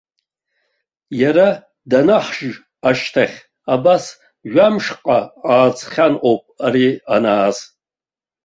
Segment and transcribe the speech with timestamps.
[1.21, 1.47] Иара
[1.89, 2.37] данаҳж
[2.89, 3.37] ашьҭахь,
[3.73, 4.05] абас
[4.51, 5.17] жәамшҟа
[5.51, 7.57] ааҵхьан ауп ари анааз.